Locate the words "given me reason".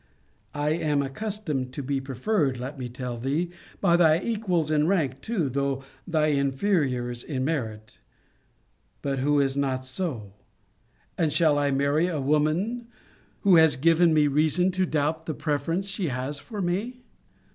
13.75-14.71